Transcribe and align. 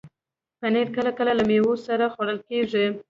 پنېر 0.59 0.87
کله 0.95 1.11
کله 1.17 1.31
له 1.39 1.43
میوو 1.49 1.73
سره 1.87 2.05
خوړل 2.13 2.39
کېږي. 2.49 2.85